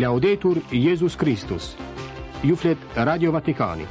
Laudetur 0.00 0.60
Jezus 0.72 1.14
Kristus 1.16 1.76
Ju 2.44 2.56
flet 2.56 2.78
Radio 2.96 3.28
Vatikani 3.34 3.84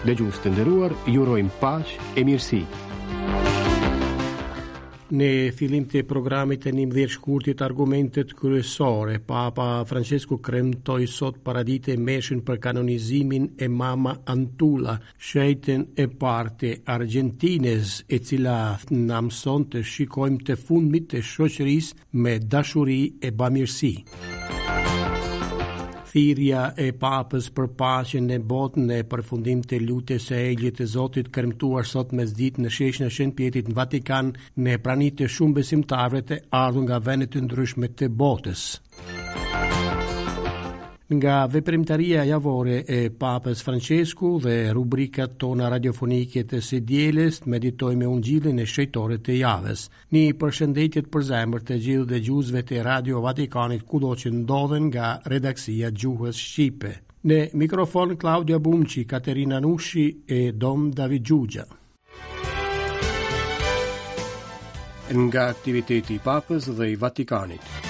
Dhe 0.00 0.14
gjusë 0.16 0.40
të 0.46 0.52
ndëruar, 0.54 0.94
jurojmë 1.12 1.52
pash 1.60 1.92
e 2.16 2.24
mirësi 2.24 2.60
Në 5.12 5.28
filim 5.52 5.84
të 5.92 6.06
programit 6.08 6.64
e 6.64 6.72
një 6.72 6.86
mdhirë 6.88 7.12
shkurtit 7.18 7.60
argumentet 7.66 8.32
kryesore, 8.38 9.18
Papa 9.28 9.66
Francesco 9.84 10.38
kremtoj 10.38 11.02
sot 11.18 11.42
paradite 11.44 11.98
meshën 12.00 12.40
për 12.48 12.56
kanonizimin 12.70 13.50
e 13.60 13.68
mama 13.68 14.14
Antula, 14.24 14.96
shejten 15.20 15.90
e 16.00 16.08
parte 16.08 16.78
Argentines, 16.96 17.98
e 18.08 18.22
cila 18.24 18.56
në 18.88 19.20
mëson 19.28 19.68
të 19.74 19.84
shikojmë 19.92 20.46
të 20.48 20.56
fundmit 20.64 21.12
të 21.12 21.20
shoqëris 21.34 21.92
me 22.16 22.38
dashuri 22.40 23.02
e 23.20 23.34
bamirësi. 23.36 23.92
Muzikë 24.14 25.21
thirja 26.12 26.62
e 26.82 26.88
papës 27.04 27.46
për 27.58 27.70
paqen 27.80 28.26
e 28.36 28.38
botën 28.52 28.90
dhe 28.90 28.98
për 29.12 29.22
fundim 29.28 29.62
të 29.68 29.78
lutje 29.86 30.18
se 30.26 30.40
e 30.50 30.50
gjithë 30.60 30.76
të 30.82 30.88
zotit 30.96 31.32
kërmtuar 31.36 31.88
sot 31.94 32.12
me 32.18 32.28
zdit 32.32 32.60
në 32.60 32.74
shesh 32.78 33.00
në 33.04 33.10
Shën 33.16 33.34
pjetit 33.40 33.70
në 33.72 33.78
Vatikan 33.80 34.34
në 34.66 34.76
pranit 34.84 35.18
të 35.22 35.30
shumë 35.38 35.60
besimtarëve 35.62 36.24
të 36.30 36.42
ardhur 36.64 36.86
nga 36.88 37.02
venet 37.10 37.34
të 37.34 37.46
ndryshme 37.48 37.92
të 38.00 38.10
botës 38.24 38.66
nga 41.14 41.46
veprimtaria 41.46 42.24
javore 42.24 42.82
e 42.88 43.10
Papës 43.10 43.62
Francesku 43.62 44.38
dhe 44.42 44.72
rubrika 44.74 45.26
tona 45.28 45.68
radiofonike 45.72 46.44
të 46.48 46.60
sedjeles 46.62 47.40
të 47.42 47.52
meditoj 47.54 47.92
me 47.96 48.08
unë 48.08 48.24
gjilin 48.28 48.62
e 48.62 48.66
shëjtore 48.68 49.18
të 49.20 49.36
javës. 49.40 49.86
Një 50.14 50.24
përshëndetjet 50.40 51.10
të 51.12 51.22
zemër 51.28 51.66
të 51.68 51.78
gjithë 51.84 52.08
dhe 52.12 52.22
gjuzve 52.28 52.62
të 52.68 52.82
Radio 52.86 53.20
Vatikanit 53.24 53.84
kudo 53.86 54.14
që 54.22 54.32
ndodhen 54.40 54.88
nga 54.92 55.12
redaksia 55.26 55.90
Gjuhës 55.90 56.38
Shqipe. 56.48 56.94
Në 57.24 57.40
mikrofon 57.54 58.16
Claudia 58.16 58.58
Bumqi, 58.58 59.04
Katerina 59.06 59.60
Nushi 59.62 60.24
e 60.26 60.52
Dom 60.52 60.90
David 60.90 61.22
Gjugja. 61.28 61.64
Nga 65.12 65.46
aktiviteti 65.52 66.20
Papës 66.24 66.70
dhe 66.72 66.92
i 66.92 66.96
Vatikanit. 66.96 67.81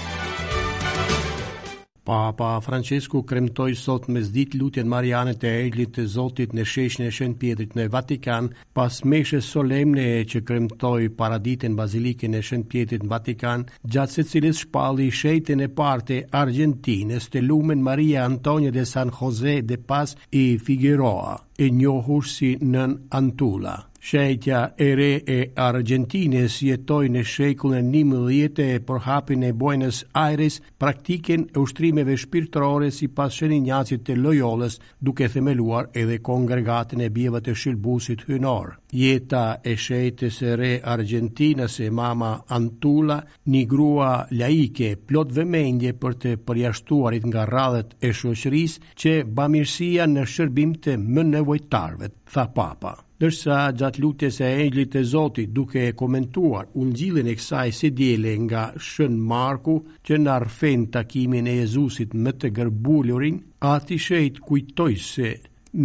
Papa 2.05 2.59
Francesco 2.61 3.21
kremtoj 3.23 3.77
sot 3.79 4.09
me 4.11 4.21
zdit 4.27 4.55
lutjen 4.59 4.89
Marianet 4.91 5.45
e 5.47 5.51
eglit 5.69 5.93
të 5.95 6.07
Zotit 6.11 6.51
në 6.57 6.65
sheshën 6.67 7.07
e 7.07 7.13
Shen 7.15 7.37
Pietrit 7.39 7.77
në 7.79 7.85
Vatikan, 7.95 8.49
pas 8.75 8.97
meshe 9.05 9.39
solemne 9.49 10.07
e 10.17 10.25
që 10.33 10.43
kremtoj 10.49 11.13
paraditin 11.21 11.77
bazilikin 11.79 12.35
e 12.35 12.41
shenë 12.49 12.67
pjedrit 12.73 13.05
në 13.07 13.13
Vatikan, 13.13 13.63
gjatë 13.95 14.15
se 14.17 14.25
cilis 14.33 14.65
shpalli 14.65 15.13
shejtën 15.21 15.63
e 15.63 15.71
parte 15.83 16.19
Argentines 16.43 17.31
të 17.31 17.45
lumen 17.47 17.87
Maria 17.91 18.27
Antonia 18.27 18.75
de 18.75 18.87
San 18.97 19.15
Jose 19.21 19.61
de 19.71 19.79
Paz 19.79 20.17
i 20.43 20.45
Figueroa, 20.59 21.39
e 21.59 21.71
njohur 21.71 22.27
si 22.35 22.57
nën 22.59 22.99
Antula. 23.15 23.79
Shejtja 24.05 24.75
e 24.75 24.95
re 24.99 25.11
e 25.23 25.53
Argentines 25.55 26.57
jetoj 26.67 27.05
në 27.15 27.21
shekullë 27.33 27.83
një 27.87 28.01
më 28.11 28.23
dhjetë 28.25 28.65
e 28.75 28.79
përhapin 28.89 29.45
e 29.47 29.51
Buenos 29.61 30.01
Aires 30.23 30.57
praktiken 30.85 31.45
e 31.53 31.61
ushtrimeve 31.63 32.17
shpirtërore 32.19 32.89
si 32.97 33.07
pas 33.19 33.31
shenin 33.39 33.63
njacit 33.69 34.03
të 34.09 34.17
lojoles 34.19 34.81
duke 35.09 35.29
themeluar 35.37 35.87
edhe 36.03 36.19
kongregatën 36.31 37.05
e 37.07 37.11
bjeve 37.19 37.43
të 37.47 37.55
shilbusit 37.63 38.25
hynor. 38.27 38.73
Jeta 39.03 39.45
e 39.63 39.77
shejtës 39.87 40.41
e 40.51 40.57
re 40.59 40.73
Argentines 40.97 41.79
e 41.79 41.89
mama 42.01 42.33
Antula 42.59 43.21
një 43.55 43.63
grua 43.71 44.11
laike 44.35 44.97
plot 45.13 45.31
vëmendje 45.39 45.95
për 46.03 46.19
të 46.27 46.35
përjashtuarit 46.51 47.31
nga 47.31 47.47
radhet 47.55 47.95
e 48.03 48.11
shoqëris 48.11 48.77
që 48.99 49.17
bamirësia 49.39 50.11
në 50.11 50.27
shërbim 50.35 50.75
të 50.89 50.99
më 51.07 51.29
nevojtarve, 51.37 52.11
tha 52.35 52.51
papa 52.59 52.97
dërsa 53.23 53.59
gjatë 53.79 54.01
lutjes 54.03 54.37
e 54.43 54.47
engjëllit 54.65 54.95
e 54.99 55.01
Zotit 55.07 55.51
duke 55.55 55.83
e 55.87 55.91
komentuar 55.99 56.71
ungjillin 56.83 57.29
e 57.31 57.35
kësaj 57.39 57.69
si 57.79 57.91
djele 57.95 58.33
nga 58.49 58.63
Shën 58.87 59.15
Marku 59.33 59.77
që 60.09 60.19
në 60.23 60.33
arfen 60.39 60.89
takimin 60.97 61.47
e 61.53 61.55
Jezusit 61.61 62.17
me 62.25 62.33
të 62.35 62.51
gërbulurin, 62.59 63.37
ati 63.75 64.01
shëjt 64.07 64.43
kujtoj 64.49 64.91
se 65.11 65.31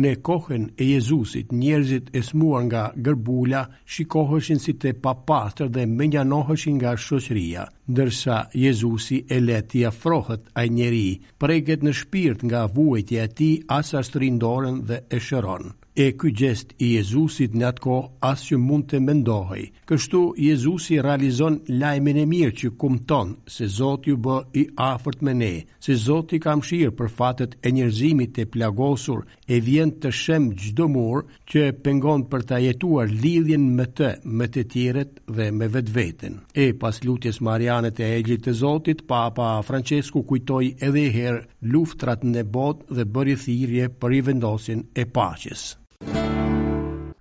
në 0.01 0.11
kohën 0.29 0.65
e 0.83 0.87
Jezusit 0.95 1.53
njerëzit 1.61 2.09
e 2.17 2.23
smuar 2.31 2.65
nga 2.71 2.83
gërbula 3.05 3.61
shikoheshin 3.93 4.59
si 4.65 4.73
të 4.81 4.95
papastër 5.05 5.69
dhe 5.77 5.85
menjanoheshin 5.95 6.79
nga 6.81 6.95
shosëria, 7.05 7.67
dërsa 7.97 8.41
Jezusi 8.65 9.21
e 9.29 9.43
leti 9.47 9.85
afrohet 9.91 10.49
a 10.59 10.65
njeri 10.67 11.07
preget 11.39 11.85
në 11.85 11.95
shpirt 12.01 12.47
nga 12.49 12.65
vuetje 12.75 13.21
ati 13.27 13.51
asa 13.79 14.01
së 14.09 14.23
rindorën 14.25 14.81
dhe 14.89 15.03
e 15.15 15.27
shëronë 15.27 15.71
e 15.97 16.11
ky 16.19 16.29
gjest 16.39 16.75
i 16.85 16.91
Jezusit 16.95 17.55
në 17.57 17.65
atë 17.71 17.81
kohë 17.81 18.09
asë 18.29 18.57
mund 18.61 18.83
të 18.91 18.99
mendohi. 19.01 19.63
Kështu, 19.89 20.19
Jezusi 20.47 20.99
realizon 21.01 21.55
lajmin 21.81 22.19
e 22.21 22.25
mirë 22.29 22.53
që 22.59 22.69
kumton 22.81 23.31
se 23.49 23.65
Zotë 23.77 24.11
ju 24.11 24.17
bë 24.21 24.35
i 24.61 24.65
afert 24.89 25.23
me 25.25 25.33
ne, 25.33 25.51
se 25.81 25.95
Zotë 26.03 26.37
i 26.37 26.41
kam 26.43 26.61
shirë 26.67 26.93
për 26.99 27.09
fatet 27.19 27.55
e 27.65 27.71
njerëzimit 27.73 28.37
e 28.43 28.45
plagosur 28.53 29.23
e 29.47 29.59
vjen 29.65 29.95
të 30.03 30.11
shem 30.21 30.45
gjdo 30.61 30.87
murë 30.93 31.23
që 31.49 31.63
pengon 31.87 32.27
për 32.29 32.45
të 32.51 32.59
jetuar 32.67 33.09
lidhjen 33.25 33.65
me 33.79 33.89
të, 33.97 34.11
me 34.37 34.45
të 34.53 34.67
tjiret 34.75 35.17
dhe 35.39 35.49
me 35.57 35.71
vetë 35.77 35.95
vetën. 35.97 36.37
E 36.53 36.67
pas 36.81 37.01
lutjes 37.07 37.41
Marianet 37.47 38.03
e 38.05 38.11
Egjit 38.19 38.45
të 38.45 38.53
Zotit, 38.61 39.01
Papa 39.09 39.49
Francesku 39.65 40.21
kujtoj 40.29 40.63
edhe 40.87 41.09
herë 41.17 41.41
luftrat 41.73 42.23
në 42.35 42.45
botë 42.57 42.93
dhe 42.99 43.09
bëri 43.17 43.37
thirje 43.45 43.89
për 43.97 44.19
i 44.19 44.23
vendosin 44.29 44.85
e 44.93 45.09
paqes. 45.17 45.65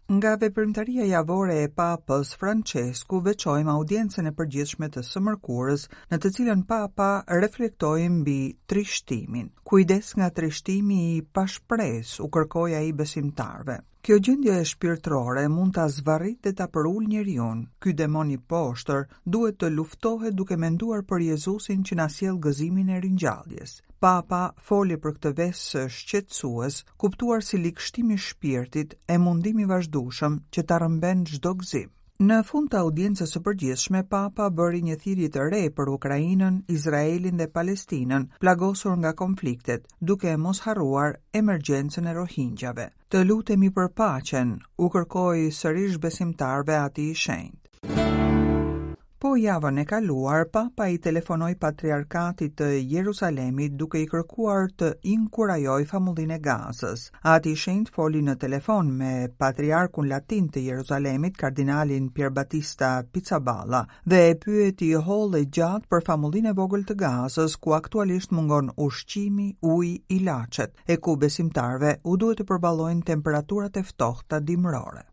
Nga 0.06 0.36
veprimtaria 0.38 1.02
javore 1.10 1.54
e 1.66 1.70
papës 1.78 2.28
Francesku 2.42 3.18
veqojmë 3.28 3.72
audiencën 3.72 4.30
e 4.30 4.32
përgjithshme 4.40 4.88
të 4.96 5.02
sëmërkurës 5.08 5.86
në 6.12 6.18
të 6.26 6.30
cilën 6.36 6.62
papa 6.68 7.08
reflektojmë 7.44 8.22
bi 8.28 8.36
trishtimin. 8.74 9.50
Kujdes 9.72 10.12
nga 10.20 10.30
trishtimi 10.38 11.00
i 11.16 11.20
pashpres 11.40 12.14
u 12.22 12.30
kërkoja 12.38 12.84
i 12.86 12.94
besimtarve. 13.02 13.78
Kjo 14.06 14.20
gjendje 14.22 14.52
e 14.54 14.64
shpirtërore 14.70 15.42
mund 15.50 15.72
ta 15.76 15.84
zvarrit 15.90 16.44
dhe 16.46 16.50
ta 16.60 16.66
përul 16.74 17.08
njerëzin. 17.12 17.64
Ky 17.82 17.94
demon 18.00 18.28
i 18.36 18.36
poshtër 18.52 19.00
duhet 19.36 19.58
të 19.62 19.70
luftohet 19.76 20.36
duke 20.42 20.54
menduar 20.66 21.02
për 21.10 21.24
Jezusin 21.30 21.82
që 21.88 21.98
na 22.00 22.06
sjell 22.18 22.38
gëzimin 22.46 22.92
e 22.94 23.00
ringjalljes. 23.08 23.72
Papa 24.06 24.44
foli 24.68 25.00
për 25.06 25.16
këtë 25.16 25.34
vesë 25.42 25.84
shqetësues, 25.98 26.78
kuptuar 27.06 27.42
si 27.48 27.58
likështimi 27.64 28.14
i 28.20 28.24
shpirtit 28.28 28.94
e 29.10 29.18
mundimi 29.26 29.66
vazhdueshëm 29.74 30.38
që 30.54 30.66
ta 30.70 30.78
rëmben 30.86 31.26
çdo 31.32 31.56
gëzim. 31.64 31.90
Në 32.24 32.36
fund 32.48 32.70
të 32.72 32.78
audiencës 32.82 33.32
së 33.36 33.40
përgjithshme, 33.46 34.00
Papa 34.12 34.44
bëri 34.60 34.78
një 34.86 34.94
thirrje 35.02 35.26
të 35.34 35.42
re 35.52 35.58
për 35.80 35.90
Ukrainën, 35.94 36.54
Izraelin 36.76 37.36
dhe 37.42 37.46
Palestinën, 37.58 38.24
plagosur 38.44 38.94
nga 39.02 39.12
konfliktet, 39.18 39.84
duke 40.10 40.32
mos 40.46 40.62
harruar 40.68 41.18
emergjencën 41.42 42.08
e 42.12 42.16
rohingjave. 42.20 42.88
Të 43.12 43.24
lutemi 43.28 43.68
për 43.80 43.92
paqen, 44.00 44.56
u 44.80 44.88
kërkoi 44.96 45.44
sërish 45.60 46.00
besimtarve 46.08 46.80
atij 46.88 47.08
i 47.12 47.18
shenjtë. 47.26 47.65
Po 49.26 49.34
javën 49.34 49.78
e 49.82 49.82
kaluar, 49.90 50.42
papa 50.54 50.84
i 50.86 50.98
telefonoi 51.04 51.54
patriarkatit 51.62 52.52
të 52.60 52.66
Jerusalemit 52.90 53.72
duke 53.80 53.98
i 53.98 54.04
kërkuar 54.10 54.68
të 54.82 54.90
inkurajoj 55.14 55.78
famullin 55.92 56.30
e 56.36 56.38
gazës. 56.44 57.02
A 57.30 57.32
ti 57.46 57.54
shenjt 57.62 57.90
foli 57.96 58.20
në 58.28 58.36
telefon 58.44 58.92
me 59.00 59.08
patriarkun 59.44 60.06
latin 60.12 60.46
të 60.54 60.62
Jerusalemit, 60.68 61.34
kardinalin 61.42 62.06
Pier 62.18 62.30
Batista 62.38 62.92
Pizzaballa, 63.16 63.82
dhe 64.14 64.22
e 64.28 64.38
pyeti 64.46 64.92
hol 65.08 65.34
e 65.40 65.42
gjatë 65.58 65.90
për 65.90 66.06
famullin 66.10 66.46
e 66.46 66.54
vogël 66.60 66.86
të 66.86 66.94
gazës, 67.02 67.58
ku 67.66 67.74
aktualisht 67.80 68.36
mungon 68.38 68.70
ushqimi, 68.86 69.48
uj, 69.74 69.90
ilaçet. 70.20 70.70
e 70.86 70.98
ku 71.06 71.18
besimtarve 71.26 71.96
u 72.12 72.16
duhet 72.16 72.44
të 72.44 72.48
përbalojnë 72.52 73.04
temperaturat 73.12 73.82
e 73.82 73.86
ftohta 73.90 74.38
dimrore 74.52 75.06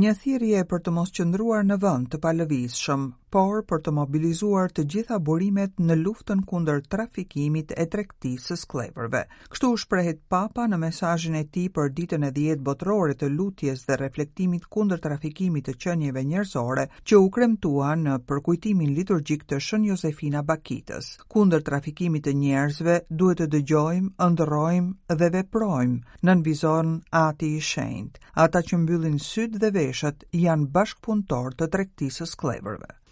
një 0.00 0.10
thirje 0.22 0.58
për 0.72 0.82
të 0.86 0.92
mos 0.96 1.12
qëndruar 1.18 1.62
në 1.70 1.76
vënd 1.86 2.08
të 2.14 2.18
palëvishëm 2.26 3.04
por 3.34 3.62
për 3.70 3.80
të 3.86 3.92
mobilizuar 3.96 4.70
të 4.76 4.82
gjitha 4.92 5.16
burimet 5.28 5.80
në 5.86 5.94
luftën 6.02 6.42
kundër 6.50 6.82
trafikimit 6.94 7.72
e 7.76 7.86
tregtisë 7.94 8.56
së 8.56 8.66
Kështu 8.76 9.66
u 9.72 9.76
shprehet 9.82 10.18
Papa 10.34 10.66
në 10.68 10.76
mesazhin 10.84 11.34
e 11.34 11.42
tij 11.54 11.66
për 11.78 11.90
ditën 11.96 12.22
e 12.24 12.30
10 12.36 12.62
botërore 12.68 13.14
të 13.18 13.28
lutjes 13.36 13.82
dhe 13.88 13.96
reflektimit 14.02 14.66
kundër 14.76 15.00
trafikimit 15.08 15.66
të 15.68 15.74
qenieve 15.84 16.22
njerëzore, 16.30 16.86
që 17.08 17.16
u 17.22 17.28
kremtua 17.36 17.90
në 18.04 18.14
përkujtimin 18.30 18.90
liturgjik 19.00 19.44
të 19.50 19.56
Shën 19.66 19.86
Josefina 19.90 20.42
Bakitës. 20.52 21.06
Kundër 21.36 21.62
trafikimit 21.70 22.24
të 22.26 22.32
njerëzve 22.40 22.96
duhet 23.10 23.42
të 23.42 23.46
dëgjojmë, 23.56 24.10
ëndrrojmë 24.28 25.18
dhe 25.22 25.30
veprojmë, 25.34 26.02
nënvizon 26.30 26.94
Ati 27.24 27.50
i 27.56 27.60
Shenjtë. 27.70 28.20
Ata 28.46 28.62
që 28.70 28.78
mbyllin 28.84 29.18
syt 29.28 29.58
dhe 29.64 29.70
veshët 29.80 30.28
janë 30.46 30.70
bashkpunëtor 30.78 31.54
të 31.58 31.70
tregtisë 31.76 32.24
së 32.26 33.02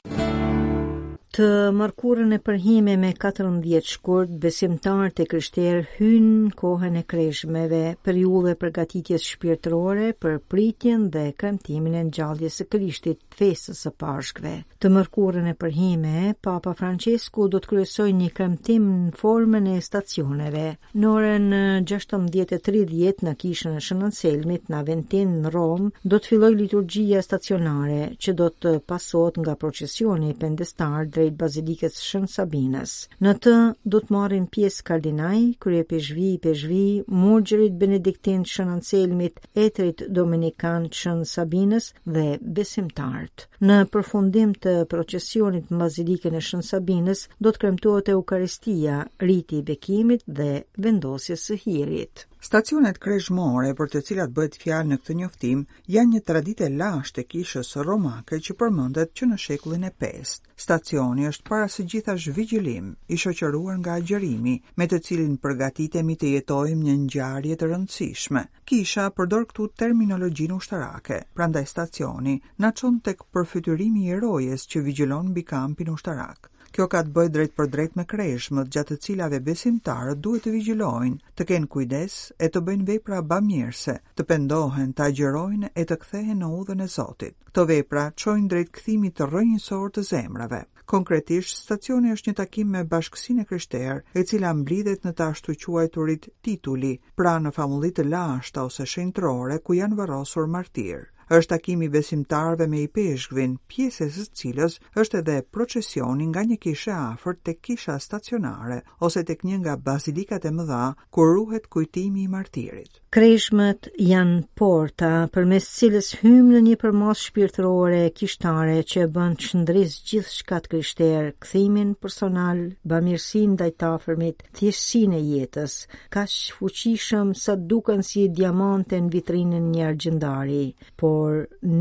Të 1.35 1.47
mërkurën 1.75 2.37
e 2.37 2.37
përhime 2.47 2.93
me 3.03 3.09
14 3.19 3.89
shkurt, 3.91 4.37
besimtar 4.45 5.09
të 5.19 5.25
kryshterë 5.33 5.81
hynë 5.97 6.53
kohën 6.61 6.99
e 7.01 7.03
kreshmeve, 7.11 7.81
për 8.07 8.21
ju 8.21 8.43
dhe 8.45 8.53
përgatitjes 8.61 9.25
shpirtrore, 9.33 10.13
për 10.23 10.37
pritjen 10.53 11.09
dhe 11.17 11.25
kremtimin 11.41 11.97
e 12.03 12.05
njaldjes 12.13 12.61
e 12.63 12.69
krishtit 12.77 13.41
fesës 13.41 13.81
e 13.91 13.93
pashkve. 14.05 14.53
Të 14.79 14.93
mërkurën 14.95 15.49
e 15.51 15.57
përhime, 15.65 16.15
Papa 16.47 16.71
Francesku 16.79 17.49
do 17.51 17.59
të 17.65 17.73
kryesoj 17.73 18.07
një 18.21 18.31
kremtim 18.39 18.87
në 19.09 19.17
formën 19.19 19.67
e 19.73 19.83
stacioneve. 19.89 20.65
Noren 21.07 21.51
16.30 21.95 23.27
në 23.27 23.35
kishën 23.43 23.75
e 23.75 23.83
shënën 23.89 24.15
selmit 24.21 24.71
në 24.71 24.79
Aventin 24.85 25.35
në 25.43 25.55
Rom, 25.59 25.91
do 26.05 26.15
të 26.23 26.31
filloj 26.37 26.55
liturgjia 26.63 27.27
stacionare 27.27 28.07
që 28.23 28.39
do 28.39 28.53
të 28.55 28.79
pasot 28.87 29.43
nga 29.43 29.59
procesioni 29.67 30.31
pendestar 30.45 31.11
dhe 31.11 31.24
drejt 31.25 31.37
bazilikës 31.41 31.94
Shën 32.05 32.25
Sabinas. 32.29 32.93
Në 33.25 33.32
të 33.44 33.53
do 33.93 34.00
të 34.05 34.12
marrin 34.15 34.44
pjesë 34.55 34.85
kardinaj, 34.91 35.41
krye 35.65 35.85
peshvi 35.93 36.26
i 36.35 36.41
peshvi, 36.47 36.81
murgjërit 37.23 37.79
Benediktin 37.82 38.43
Shën 38.50 38.73
Anselmit, 38.75 39.41
etrit 39.67 40.05
Dominikan 40.19 40.88
Shën 41.00 41.25
sabines 41.32 41.88
dhe 42.17 42.26
besimtartë. 42.59 43.49
Në 43.71 43.81
përfundim 43.94 44.53
të 44.67 44.76
procesionit 44.94 45.73
në 45.73 45.81
bazilikën 45.85 46.37
e 46.41 46.44
Shën 46.50 46.67
sabines, 46.71 47.25
do 47.47 47.55
të 47.56 47.65
kremtuat 47.65 48.12
e 48.12 48.17
Eukaristia, 48.19 49.00
rriti 49.27 49.62
i 49.62 49.65
bekimit 49.73 50.27
dhe 50.41 50.50
vendosjes 50.88 51.49
së 51.50 51.61
hirit. 51.65 52.29
Stacionet 52.44 52.99
krejshmore 53.02 53.70
për 53.76 53.87
të 53.93 54.00
cilat 54.06 54.32
bëhet 54.38 54.56
fjalë 54.62 54.88
në 54.88 54.96
këtë 55.02 55.14
njoftim, 55.20 55.61
janë 55.94 56.11
një 56.14 56.20
traditë 56.31 56.67
lashtë 56.75 57.23
e 57.23 57.25
kishës 57.35 57.70
romake 57.88 58.41
që 58.49 58.56
përmendet 58.62 59.14
që 59.20 59.29
në 59.31 59.38
shekullin 59.46 59.87
e 59.88 59.93
5. 60.05 60.35
Stacioni 60.64 61.31
është 61.31 61.46
para 61.52 61.70
së 61.76 61.87
gjithash 61.94 62.26
vigjylim, 62.41 62.91
i 63.08 63.19
shoqëruar 63.23 63.81
nga 63.81 63.94
agjerimi, 64.02 64.55
me 64.76 64.91
të 64.93 65.00
cilin 65.06 65.38
përgatitemi 65.46 66.19
të 66.20 66.35
jetojmë 66.37 66.85
një 66.91 66.99
ngjarje 67.06 67.58
të 67.62 67.73
rëndësishme. 67.73 68.44
Kisha 68.73 69.08
përdor 69.20 69.49
këtu 69.55 69.70
terminologjin 69.85 70.52
ushtarake, 70.61 71.23
prandaj 71.38 71.64
stacioni 71.76 72.37
na 72.64 72.75
çon 72.82 73.00
tek 73.08 73.25
përfytyrimi 73.32 74.05
i 74.12 74.20
rojes 74.26 74.69
që 74.75 74.85
vigjilon 74.91 75.31
mbi 75.32 75.49
kampin 75.55 75.94
ushtarak. 75.96 76.50
Kjo 76.75 76.88
ka 76.91 77.05
të 77.06 77.12
bëjë 77.17 77.31
drejt 77.35 77.53
për 77.59 77.69
drejt 77.73 77.93
me 77.99 78.05
krejshmët 78.12 78.71
gjatë 78.75 78.91
të 78.94 79.03
cilave 79.05 79.38
besimtarët 79.49 80.19
duhet 80.25 80.43
të 80.47 80.55
vigjilojnë, 80.56 81.19
të 81.41 81.44
kenë 81.50 81.69
kujdes 81.75 82.17
e 82.35 82.49
të 82.55 82.62
bëjnë 82.69 82.87
vepra 82.88 83.21
bamirëse, 83.32 83.94
të 84.19 84.26
pendohen, 84.31 84.91
të 84.99 85.05
agjerojnë 85.06 85.71
e 85.71 85.85
të 85.93 85.99
kthehen 86.06 86.43
në 86.43 86.49
udhën 86.59 86.82
e 86.82 86.88
Zotit. 86.97 87.37
Këto 87.50 87.67
vepra 87.71 88.09
çojnë 88.25 88.50
drejt 88.55 88.75
kthimit 88.81 89.15
të 89.21 89.31
rëjnësor 89.37 89.94
të 89.94 90.05
zemrave. 90.11 90.61
Konkretisht, 90.94 91.55
stacioni 91.62 92.11
është 92.17 92.32
një 92.32 92.38
takim 92.43 92.75
me 92.75 92.82
bashkësinë 92.97 93.47
e 93.47 94.00
e 94.19 94.25
cila 94.32 94.53
mblidhet 94.65 95.06
në 95.06 95.12
të 95.20 95.31
ashtu 95.31 95.55
quajturit 95.67 96.27
tituli, 96.49 96.94
pra 97.15 97.38
në 97.47 97.55
famullit 97.61 97.99
të 98.00 98.05
lashta 98.11 98.65
ose 98.67 98.85
shenjtërore 98.97 99.62
ku 99.62 99.79
janë 99.79 99.97
varrosur 100.03 100.50
martirë 100.59 101.06
është 101.29 101.49
takimi 101.53 101.87
besimtarve 101.93 102.67
me 102.69 102.81
i 102.85 102.88
peshkvin, 102.97 103.56
pjesës 103.73 104.17
së 104.19 104.26
cilës 104.41 104.75
është 105.00 105.21
edhe 105.23 105.37
procesioni 105.56 106.26
nga 106.32 106.43
një 106.50 106.59
kishë 106.65 106.93
afër 106.97 107.38
të 107.47 107.55
kisha 107.69 107.97
stacionare, 108.06 108.81
ose 109.09 109.23
të 109.31 109.37
një 109.49 109.59
nga 109.62 109.76
bazilikat 109.87 110.44
e 110.44 110.53
mëdha, 110.59 110.82
ku 111.15 111.25
ruhet 111.31 111.67
kujtimi 111.75 112.25
i 112.25 112.29
martirit. 112.35 113.00
Kreshmet 113.17 113.88
janë 114.03 114.41
porta, 114.61 115.11
për 115.35 115.44
mes 115.53 115.67
cilës 115.79 116.11
hymë 116.23 116.50
në 116.55 116.61
një 116.69 116.76
përmas 116.82 117.23
shpirtërore 117.29 118.03
kishtare 118.19 118.77
që 118.93 119.06
bën 119.17 119.37
qëndris 119.44 119.97
gjithë 120.11 120.32
shkat 120.41 120.69
krishterë, 120.73 121.32
këthimin 121.44 121.94
personal, 122.05 122.65
bamirësinë 122.93 123.55
ndaj 123.55 123.70
të 123.79 123.88
afërmit, 123.99 124.43
thjesin 124.59 125.15
e 125.15 125.20
jetës, 125.29 125.77
ka 126.17 126.25
shfuqishëm 126.35 127.35
sa 127.44 127.55
duken 127.73 128.03
si 128.11 128.27
diamante 128.41 128.99
në 129.06 129.12
vitrinën 129.17 129.70
një 129.75 129.87
argjendari, 129.93 130.65
po 130.97 131.14
por 131.15 131.33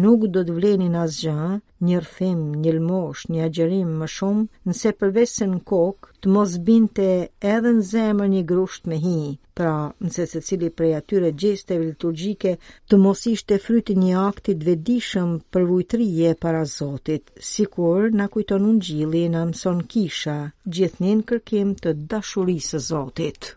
nuk 0.08 0.24
do 0.36 0.42
të 0.48 0.54
vlenin 0.58 0.96
asgjë, 1.04 1.44
një 1.86 2.00
rrëfim, 2.02 2.42
një 2.64 2.74
lmosh, 2.78 3.22
një 3.36 3.46
agjerim 3.48 3.94
më 4.02 4.10
shumë, 4.16 4.44
nëse 4.70 4.92
përvesën 5.00 5.50
në 5.56 5.60
kokë 5.72 6.12
të 6.26 6.34
mos 6.36 6.54
binte 6.68 7.08
edhe 7.54 7.72
në 7.80 7.86
zemër 7.92 8.30
një 8.34 8.44
grusht 8.52 8.86
me 8.92 9.00
hi, 9.06 9.16
pra 9.58 9.72
nëse 10.06 10.28
se 10.34 10.44
cili 10.50 10.70
prej 10.78 10.92
atyre 11.00 11.32
gjeste 11.46 11.80
liturgjike 11.86 12.54
të 12.90 13.02
mos 13.08 13.24
ishte 13.34 13.58
fryti 13.66 13.98
një 14.04 14.14
aktit 14.28 14.62
vedishëm 14.70 15.34
për 15.54 15.68
vujtërije 15.72 16.36
para 16.46 16.62
Zotit, 16.76 17.26
si 17.50 17.66
kur 17.78 18.12
në 18.22 18.30
kujton 18.38 18.70
unë 18.74 18.86
gjili 18.92 19.26
në 19.34 19.46
mëson 19.54 19.82
kisha, 19.96 20.38
gjithnin 20.78 21.26
kërkim 21.34 21.74
të 21.84 21.98
dashurisë 22.14 22.84
Zotit 22.92 23.54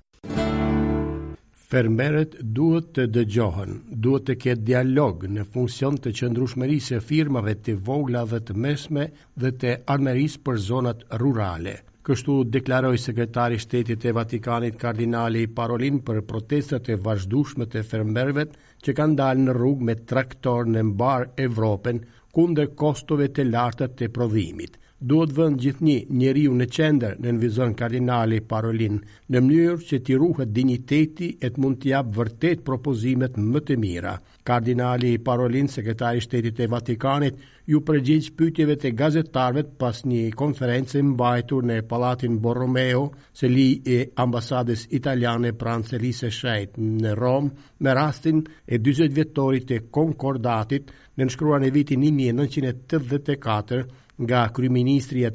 fermeret 1.76 2.32
duhet 2.56 2.86
të 2.96 3.04
dëgjohen, 3.14 3.72
duhet 4.04 4.22
të 4.30 4.34
ketë 4.42 4.62
dialog 4.68 5.26
në 5.28 5.42
funksion 5.56 5.98
të 6.00 6.12
qëndrushmërisë 6.18 6.94
e 6.96 7.02
firmave 7.10 7.52
të 7.66 7.74
vogla 7.88 8.22
dhe 8.30 8.38
të 8.48 8.54
mesme 8.64 9.04
dhe 9.42 9.50
të 9.60 9.74
armërisë 9.94 10.40
për 10.46 10.62
zonat 10.68 11.02
rurale. 11.22 11.74
Kështu 12.06 12.38
deklaroi 12.54 13.02
sekretari 13.02 13.60
i 13.60 13.64
shtetit 13.66 14.00
të 14.06 14.14
Vatikanit 14.16 14.80
kardinali 14.84 15.44
Parolin 15.60 16.00
për 16.06 16.22
protestat 16.30 16.88
e 16.88 16.96
vazhdueshme 17.08 17.68
të 17.68 17.84
fermerëve 17.90 18.46
që 18.86 18.96
kanë 19.02 19.18
dalë 19.20 19.44
në 19.46 19.58
rrugë 19.58 19.90
me 19.90 19.98
traktor 20.12 20.72
në 20.72 20.86
mbar 20.94 21.28
Evropën 21.48 22.00
kundër 22.36 22.72
kostove 22.84 23.28
të 23.36 23.50
larta 23.52 23.90
të 23.92 24.12
prodhimit 24.16 24.80
duhet 24.96 25.32
vënd 25.36 25.58
gjithë 25.60 25.84
një 25.84 25.96
njeriu 26.16 26.54
në 26.56 26.66
qender 26.72 27.18
në 27.20 27.26
nënvizon 27.26 27.74
kardinali 27.76 28.38
parolin, 28.48 29.00
në 29.28 29.40
mënyrë 29.44 29.82
që 29.90 29.98
ti 30.06 30.14
ruhet 30.16 30.54
digniteti 30.56 31.28
e 31.36 31.50
të 31.50 31.60
mund 31.60 31.82
t'jap 31.82 32.12
vërtet 32.16 32.62
propozimet 32.64 33.36
më 33.36 33.60
të 33.68 33.76
mira. 33.76 34.14
Kardinali 34.46 35.16
parolin, 35.26 35.68
sekretari 35.68 36.22
shtetit 36.24 36.60
e 36.64 36.68
Vatikanit, 36.72 37.36
ju 37.66 37.80
përgjith 37.82 38.30
pytjeve 38.38 38.76
të 38.78 38.92
gazetarve 38.96 39.64
pas 39.80 40.00
një 40.06 40.30
konferenci 40.38 41.00
mbajtur 41.02 41.66
në 41.66 41.80
Palatin 41.90 42.36
Borromeo, 42.40 43.08
se 43.34 43.50
li 43.50 43.82
e 43.84 43.98
ambasades 44.22 44.86
italiane 44.96 45.50
pranë 45.58 45.90
se 45.90 45.98
li 45.98 46.12
se 46.14 46.30
në 46.78 47.14
Rom, 47.18 47.50
me 47.80 47.94
rastin 47.94 48.42
e 48.64 48.78
20 48.78 49.10
vjetorit 49.12 49.70
e 49.72 49.82
konkordatit 49.90 50.90
në 51.16 51.24
nëshkrua 51.24 51.58
në 51.58 51.72
vitin 51.74 52.00
1984, 52.06 53.82
nga 54.18 54.48
kryeministri 54.52 55.20
i 55.24 55.30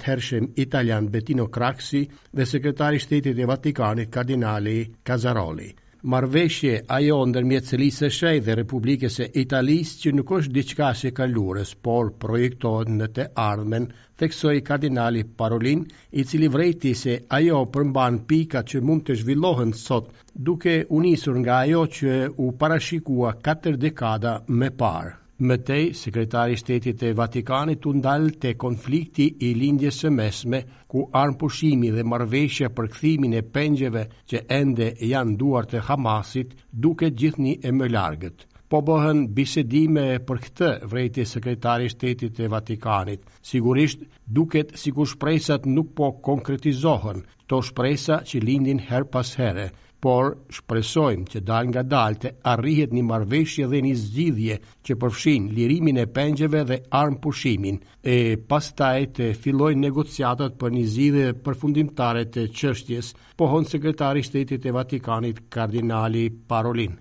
italian 0.56 1.10
Bettino 1.10 1.48
Craxi 1.50 2.08
dhe 2.34 2.46
sekretari 2.50 2.96
i 2.96 3.00
shtetit 3.00 3.38
të 3.38 3.46
Vatikanit 3.46 4.10
kardinali 4.10 4.80
Casaroli. 5.06 5.70
Marveshje 6.02 6.80
ajo 6.90 7.20
ndërmjet 7.30 7.68
Selisë 7.70 8.10
Shej 8.10 8.40
dhe 8.48 8.56
Republikës 8.58 9.20
e 9.22 9.28
Italisë 9.44 10.00
që 10.02 10.14
nuk 10.18 10.32
është 10.40 10.54
diçka 10.56 10.88
si 10.98 11.12
kalurës, 11.12 11.76
por 11.86 12.10
projektohet 12.24 12.90
në 12.90 13.10
të 13.14 13.28
ardhmen, 13.38 13.86
theksoi 14.18 14.64
kardinali 14.66 15.22
Parolin, 15.38 15.86
i 16.12 16.26
cili 16.26 16.48
vreti 16.58 16.96
se 16.98 17.20
ajo 17.38 17.62
përmban 17.76 18.18
pika 18.26 18.66
që 18.66 18.82
mund 18.82 19.06
të 19.08 19.22
zhvillohen 19.22 19.74
sot, 19.78 20.10
duke 20.34 20.82
u 20.90 21.06
nisur 21.06 21.38
nga 21.44 21.62
ajo 21.68 21.86
që 21.86 22.20
u 22.38 22.50
parashikua 22.58 23.36
4 23.50 23.78
dekada 23.78 24.40
më 24.50 24.74
parë. 24.82 25.18
Mëtej, 25.42 25.94
sekretari 25.98 26.54
shtetit 26.60 27.02
e 27.10 27.16
Vatikanit 27.18 27.80
të 27.82 27.92
ndalë 27.98 28.34
të 28.44 28.50
konflikti 28.62 29.26
i 29.48 29.56
lindjes 29.58 29.98
së 30.04 30.12
mesme, 30.14 30.60
ku 30.92 31.08
armë 31.22 31.38
pushimi 31.42 31.90
dhe 31.96 32.04
marveshja 32.12 32.70
për 32.78 32.90
këthimin 32.94 33.34
e 33.40 33.42
pengjeve 33.56 34.04
që 34.30 34.44
ende 34.60 34.92
janë 35.14 35.34
duar 35.42 35.66
të 35.72 35.82
Hamasit, 35.88 36.54
duke 36.86 37.10
gjithni 37.22 37.56
e 37.68 37.74
më 37.78 37.90
largët. 37.96 38.46
Po 38.72 38.84
bëhen 38.88 39.26
bisedime 39.36 40.06
për 40.30 40.44
këtë 40.46 40.70
vrejti 40.94 41.26
sekretari 41.34 41.90
shtetit 41.96 42.38
e 42.46 42.52
Vatikanit, 42.58 43.26
sigurisht 43.42 44.06
duket 44.38 44.78
si 44.84 44.92
ku 44.96 45.10
shpresat 45.16 45.66
nuk 45.74 45.90
po 45.98 46.14
konkretizohen, 46.30 47.26
to 47.50 47.64
shpresa 47.66 48.22
që 48.30 48.46
lindin 48.46 48.86
her 48.92 49.04
pas 49.16 49.34
herë, 49.42 49.72
por 50.04 50.28
shpresojmë 50.56 51.30
që 51.32 51.40
dal 51.48 51.68
nga 51.70 51.82
dalë 51.94 52.20
të 52.24 52.30
arrihet 52.54 52.96
një 52.98 53.04
marveshje 53.10 53.68
dhe 53.74 53.82
një 53.88 53.92
zgjidhje 54.04 54.58
që 54.88 54.98
përfshin 55.04 55.46
lirimin 55.58 56.00
e 56.04 56.08
pengjeve 56.16 56.64
dhe 56.72 56.78
armë 57.02 57.22
pushimin, 57.26 57.78
e 58.14 58.16
pas 58.50 58.72
taj 58.82 59.06
të 59.20 59.28
filloj 59.44 59.72
negociatat 59.86 60.58
për 60.64 60.76
një 60.80 60.86
zgjidhje 60.96 61.28
përfundimtare 61.46 62.26
të 62.36 62.48
qështjes, 62.58 63.14
pohon 63.44 63.70
sekretari 63.76 64.26
shtetit 64.26 64.66
e 64.72 64.76
Vatikanit, 64.80 65.46
kardinali 65.54 66.26
Parolin 66.50 66.98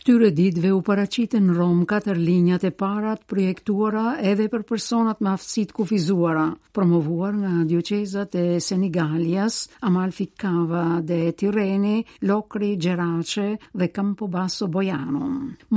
këtyre 0.00 0.30
ditve 0.32 0.70
u 0.72 0.78
paraqiten 0.84 1.44
në 1.50 1.54
Rom 1.58 1.80
katër 1.88 2.16
linjat 2.16 2.62
e 2.64 2.70
para 2.72 3.10
të 3.18 3.26
projektuara 3.28 4.14
edhe 4.30 4.46
për 4.48 4.62
personat 4.64 5.18
me 5.20 5.34
aftësi 5.34 5.66
të 5.68 5.76
kufizuara, 5.76 6.46
promovuar 6.72 7.34
nga 7.36 7.50
dioqezat 7.68 8.36
e 8.40 8.44
Senigalias, 8.64 9.66
Amalfi 9.84 10.28
Kava 10.40 11.02
dhe 11.04 11.18
Tireni, 11.36 11.98
Lokri 12.30 12.76
Gjerace 12.80 13.44
dhe 13.74 13.90
Campobasso 13.92 14.70
Bojano. 14.72 15.26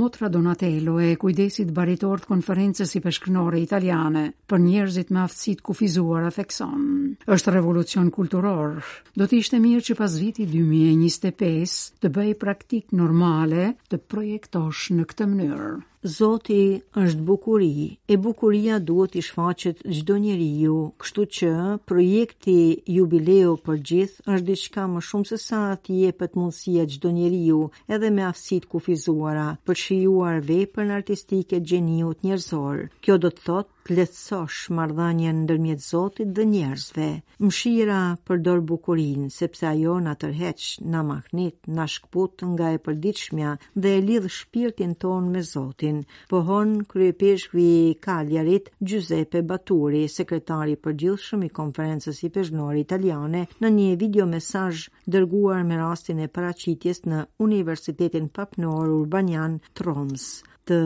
Motra 0.00 0.30
Donatello 0.32 0.96
e 1.04 1.10
kujdesit 1.20 1.74
baritor 1.76 2.24
të 2.24 2.30
konferencës 2.32 2.96
i 2.96 3.04
peshkënore 3.04 3.60
italiane 3.60 4.24
për 4.48 4.64
njerëzit 4.64 5.12
me 5.12 5.20
aftësi 5.26 5.58
të 5.60 5.66
kufizuara 5.68 6.32
thekson. 6.32 6.88
Është 7.28 7.54
revolucion 7.58 8.08
kulturor. 8.14 8.80
Do 9.14 9.28
të 9.28 9.42
ishte 9.42 9.60
mirë 9.60 9.84
që 9.90 9.98
pas 10.00 10.16
vitit 10.22 10.48
2025 10.56 11.76
të 12.00 12.14
bëj 12.16 12.32
praktik 12.44 12.94
normale 12.96 13.74
të 13.90 14.00
projektosh 14.14 14.82
në 14.96 15.04
këtë 15.12 15.26
mënyrë 15.32 15.70
Zoti 16.04 16.82
është 17.00 17.22
bukuri, 17.28 17.96
e 18.12 18.18
bukuria 18.20 18.76
duhet 18.88 19.14
i 19.16 19.22
shfaqet 19.24 19.78
gjdo 19.88 20.18
njeri 20.20 20.48
ju, 20.60 20.74
kështu 21.00 21.22
që 21.36 21.52
projekti 21.88 22.56
jubileo 22.96 23.54
për 23.64 23.80
gjithë 23.90 24.28
është 24.34 24.44
diçka 24.50 24.84
më 24.96 25.00
shumë 25.08 25.30
se 25.32 25.38
sa 25.48 25.62
ati 25.72 25.96
e 26.04 26.12
mundësia 26.20 26.84
gjdo 26.92 27.08
njeri 27.16 27.40
ju 27.48 27.60
edhe 27.96 28.10
me 28.18 28.26
afsit 28.28 28.66
kufizuara 28.74 29.48
për 29.64 29.80
shijuar 29.86 30.44
vej 30.50 30.66
për 30.76 30.90
në 30.90 30.96
artistike 30.98 31.62
gjeniut 31.72 32.20
njerëzor. 32.24 32.84
Kjo 33.00 33.16
do 33.24 33.30
të 33.32 33.44
thotë, 33.48 33.70
të 33.84 33.94
letësosh 33.98 34.60
mardhanje 34.76 35.32
në 35.36 35.42
ndërmjet 35.44 35.80
Zotit 35.84 36.28
dhe 36.38 36.44
njerëzve. 36.52 37.08
Mshira 37.44 37.98
për 38.26 38.38
dorë 38.46 38.62
bukurin, 38.70 39.26
sepse 39.34 39.66
ajo 39.68 39.98
në 40.06 40.14
tërheq, 40.22 40.62
në 40.94 41.02
mahnit, 41.08 41.58
në 41.68 41.84
shkput 41.96 42.46
nga 42.54 42.70
e 42.76 42.80
përdiqmja 42.86 43.50
dhe 43.76 43.92
e 43.92 44.00
lidhë 44.08 44.32
shpirtin 44.40 44.96
ton 45.04 45.28
me 45.34 45.42
Zotin. 45.50 45.93
Kosovën. 45.94 46.04
Pohon 46.28 46.84
kryepesh 46.84 47.50
i 47.54 47.94
Kaljarit 48.00 48.70
Giuseppe 48.80 49.42
Baturi, 49.46 50.02
sekretari 50.08 50.74
i 50.74 50.76
përgjithshëm 50.84 51.44
i 51.46 51.50
Konferencës 51.58 52.22
i 52.26 52.30
Peshnorë 52.36 52.78
Italiane, 52.84 53.44
në 53.64 53.68
një 53.76 53.88
video 54.02 54.26
mesazh 54.32 54.88
dërguar 55.16 55.62
me 55.70 55.76
rastin 55.82 56.18
e 56.18 56.28
paraqitjes 56.38 57.04
në 57.06 57.22
Universitetin 57.48 58.28
Papnor 58.40 58.88
Urbanian 58.98 59.58
Troms 59.80 60.28
të 60.70 60.80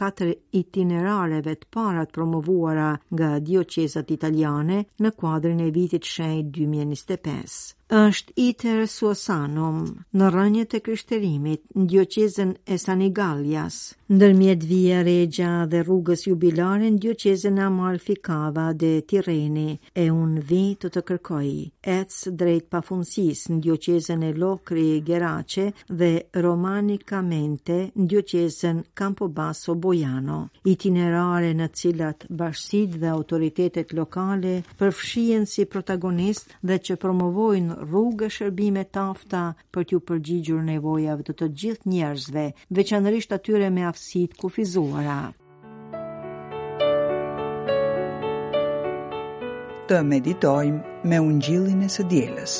katër 0.00 0.34
itinerareve 0.62 1.54
të 1.62 1.66
para 1.76 2.06
të 2.08 2.14
promovuara 2.18 2.90
nga 3.14 3.32
dioqezat 3.48 4.10
italiane 4.16 4.82
në 5.04 5.10
kuadrin 5.22 5.60
e 5.60 5.72
vitit 5.80 6.04
shenjë 6.16 6.44
2025 6.52 7.77
është 7.96 8.32
iter 8.36 8.80
suosanum 8.86 9.78
në 10.20 10.28
rënjë 10.34 10.64
të 10.72 10.80
kryshterimit 10.86 11.62
në 11.74 11.84
djoqezën 11.92 12.50
e 12.74 12.78
Sanigaljas, 12.82 13.78
ndërmjet 14.12 14.62
vija 14.68 15.00
regja 15.04 15.50
dhe 15.70 15.80
rrugës 15.84 16.22
jubilarin 16.28 16.98
djoqezën 17.00 17.58
e 17.60 17.64
Amalfi 17.64 18.14
Kava 18.24 18.70
dhe 18.80 18.92
Tireni 19.10 19.78
e 19.94 20.06
unë 20.10 20.42
vit 20.50 20.80
të 20.84 20.90
të 20.96 21.02
kërkoj, 21.10 21.50
ecë 21.98 22.32
drejt 22.40 22.68
pa 22.72 22.80
funsis 22.88 23.42
në 23.50 23.58
djoqezën 23.66 24.24
e 24.24 24.32
Lokri 24.40 24.86
Gerace 25.08 25.70
dhe 25.88 26.10
Romani 26.42 26.98
Kamente 26.98 27.80
në 27.96 28.08
djoqezën 28.12 28.82
Campo 28.96 29.28
Bojano, 29.74 30.42
itinerare 30.68 31.52
në 31.54 31.68
cilat 31.76 32.26
bashësit 32.30 32.98
dhe 33.02 33.08
autoritetet 33.12 33.92
lokale 33.96 34.58
përfshien 34.80 35.46
si 35.46 35.64
protagonist 35.66 36.50
dhe 36.62 36.78
që 36.88 36.96
promovojnë 36.96 37.77
rrugë 37.86 38.28
shërbime 38.36 38.82
tafta 38.96 39.42
për 39.74 39.86
t'ju 39.90 40.00
përgjigjur 40.10 40.62
nevojave 40.68 41.26
të 41.28 41.34
të 41.40 41.48
gjithë 41.62 41.90
njerëzve, 41.94 42.46
veçanërisht 42.78 43.36
atyre 43.38 43.70
me 43.78 43.84
aftësitë 43.90 44.40
kufizuara. 44.44 45.18
Të 49.88 50.02
meditojmë 50.12 51.06
me 51.12 51.22
ungjillin 51.28 51.86
e 51.88 51.92
së 51.94 52.04
dielës. 52.12 52.58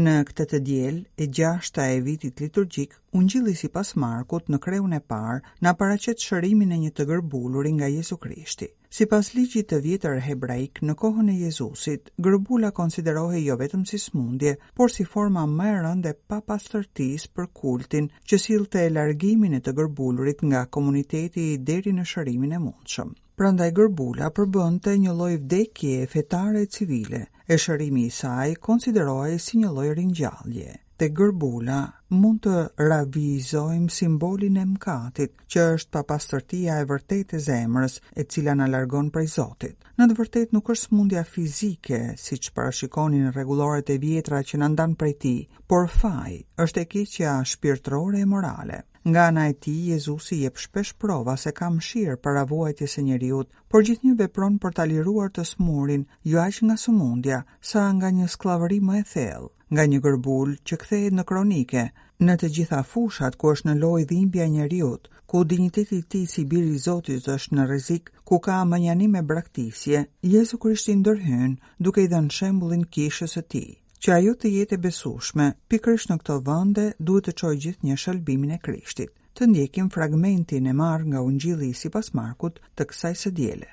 Në 0.00 0.12
këtë 0.24 0.44
të 0.50 0.58
djel, 0.66 0.98
e 1.20 1.26
gjashta 1.36 1.84
e 1.94 1.98
vitit 2.00 2.38
liturgjik, 2.40 2.94
unë 3.18 3.26
gjili 3.28 3.68
pas 3.74 3.90
Markut 4.02 4.46
në 4.48 4.58
kreun 4.64 4.94
e 4.96 5.00
parë 5.12 5.34
në 5.66 5.72
paracet 5.82 6.22
shërimin 6.28 6.70
e 6.72 6.78
një 6.84 6.92
të 6.96 7.04
gërbulur 7.10 7.66
nga 7.76 7.90
Jesu 7.92 8.16
Krishti. 8.16 8.70
Si 8.88 9.04
pas 9.12 9.28
ligjit 9.34 9.68
të 9.68 9.80
vjetër 9.84 10.22
hebraik 10.30 10.80
në 10.82 10.94
kohën 11.02 11.28
e 11.34 11.36
Jezusit, 11.42 12.08
gërbula 12.16 12.70
konsiderohe 12.80 13.42
jo 13.44 13.56
vetëm 13.60 13.84
si 13.92 14.00
smundje, 14.06 14.56
por 14.74 14.88
si 14.90 15.04
forma 15.04 15.44
më 15.46 15.66
e 15.72 15.74
rënde 15.84 16.14
pa 16.26 16.38
pastërtis 16.40 17.26
për 17.28 17.50
kultin 17.60 18.08
që 18.24 18.40
silte 18.48 18.80
e 18.86 18.92
largimin 18.96 19.60
e 19.60 19.60
të 19.60 19.76
gërbulurit 19.82 20.40
nga 20.52 20.64
komuniteti 20.72 21.50
i 21.52 21.60
deri 21.72 21.92
në 21.92 22.08
shërimin 22.14 22.56
e 22.56 22.62
mundshëm 22.64 23.12
prandaj 23.40 23.70
gërbula 23.78 24.28
përbënte 24.36 24.92
një 25.02 25.12
lloj 25.18 25.34
vdekje 25.40 26.06
fetare 26.14 26.66
civile. 26.76 27.22
E 27.52 27.56
shërimi 27.60 28.04
i 28.08 28.12
saj 28.20 28.54
konsiderohej 28.66 29.38
si 29.44 29.58
një 29.60 29.70
lloj 29.76 29.90
ringjallje. 29.98 30.78
Te 31.00 31.08
gërbula 31.16 31.78
mund 32.14 32.42
të 32.44 32.84
ravizojmë 32.88 33.88
simbolin 33.90 34.60
e 34.62 34.66
mkatit, 34.74 35.32
që 35.50 35.64
është 35.76 35.90
papastërtia 35.96 36.76
e 36.82 36.86
vërtet 36.92 37.34
e 37.36 37.40
zemrës, 37.46 37.96
e 38.20 38.24
cila 38.30 38.54
na 38.58 38.68
largon 38.74 39.10
prej 39.10 39.26
Zotit. 39.34 39.74
Në 39.98 40.08
të 40.12 40.18
vërtet 40.20 40.54
nuk 40.54 40.70
është 40.76 40.94
mundja 40.94 41.24
fizike, 41.26 42.00
si 42.18 42.38
që 42.38 42.54
parashikonin 42.56 43.32
regulore 43.34 43.82
e 43.88 43.98
vjetra 43.98 44.44
që 44.46 44.62
në 44.62 44.70
ndanë 44.76 44.98
prej 45.02 45.16
ti, 45.26 45.34
por 45.66 45.90
faj 45.90 46.38
është 46.62 46.84
e 46.84 46.88
keqja 46.94 47.36
shpirtrore 47.54 48.22
e 48.22 48.32
morale. 48.36 48.82
Nga 49.08 49.22
ana 49.28 49.48
e 49.48 49.52
tij 49.54 49.82
Jezusi 49.92 50.36
jep 50.42 50.56
shpesh 50.62 50.92
prova 51.02 51.34
se 51.42 51.50
ka 51.58 51.66
mëshirë 51.76 52.18
për 52.26 52.36
avuajtjes 52.42 52.92
e 53.00 53.02
njerëzit, 53.06 53.48
por 53.72 53.82
gjithnjë 53.88 54.12
vepron 54.20 54.58
për 54.64 54.74
ta 54.76 54.84
liruar 54.90 55.32
të 55.38 55.44
smurin, 55.52 56.04
jo 56.32 56.38
aq 56.46 56.60
nga 56.68 56.76
sëmundja, 56.84 57.40
sa 57.70 57.80
nga 57.96 58.08
një 58.18 58.28
skllavëri 58.34 58.78
më 58.90 58.94
e 59.00 59.02
thellë, 59.14 59.50
nga 59.74 59.88
një 59.90 59.98
gërbul 60.04 60.54
që 60.68 60.78
kthehet 60.84 61.16
në 61.18 61.24
kronike, 61.32 61.84
në 62.28 62.38
të 62.44 62.52
gjitha 62.58 62.82
fushat 62.92 63.40
ku 63.42 63.52
është 63.56 63.68
në 63.72 63.76
lojë 63.82 64.06
dhimbja 64.12 64.46
e 64.46 64.52
njerëzit, 64.54 65.10
ku 65.32 65.36
digniteti 65.52 65.98
i 65.98 66.06
tij 66.12 66.26
si 66.34 66.46
biri 66.52 66.70
i 66.76 66.82
Zotit 66.86 67.26
është 67.36 67.54
në 67.58 67.66
rrezik, 67.68 68.14
ku 68.28 68.34
ka 68.46 68.60
amanjanim 68.60 69.16
me 69.18 69.26
braktisje, 69.32 70.06
Jezu 70.34 70.54
Krishti 70.66 70.98
ndërhyn 71.02 71.58
duke 71.84 72.06
i 72.06 72.10
dhënë 72.14 72.34
shembullin 72.38 72.90
kishës 72.94 73.38
së 73.40 73.48
tij 73.54 73.70
që 74.02 74.10
ajo 74.12 74.32
të 74.42 74.50
jetë 74.50 74.74
e 74.74 74.78
besueshme. 74.84 75.44
Pikërisht 75.70 76.10
në 76.10 76.14
këto 76.22 76.34
vende 76.46 76.84
duhet 77.08 77.28
të 77.28 77.32
çojë 77.40 77.58
gjithë 77.64 77.86
një 77.88 77.96
shëllbimin 78.04 78.54
e 78.56 78.58
Krishtit. 78.64 79.12
Të 79.38 79.46
ndjekim 79.46 79.86
fragmentin 79.94 80.66
e 80.66 80.72
marr 80.78 81.04
nga 81.10 81.20
Ungjilli 81.26 81.68
sipas 81.80 82.08
Markut 82.18 82.58
të 82.76 82.88
kësaj 82.90 83.14
së 83.20 83.30
diele. 83.38 83.70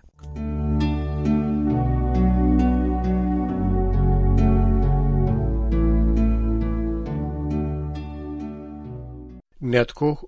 Në 9.72 9.82
atë 9.84 9.98
kohë, 10.02 10.24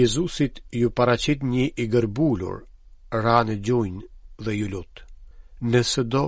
Jezusit 0.00 0.62
ju 0.80 0.88
paracit 0.90 1.42
një 1.52 1.68
i 1.84 1.88
gërbulur, 1.92 2.58
ra 3.24 3.36
në 3.44 3.60
gjojnë 3.68 4.04
dhe 4.46 4.52
ju 4.60 4.68
lutë. 4.74 5.04
Nëse 5.72 6.08
do, 6.14 6.24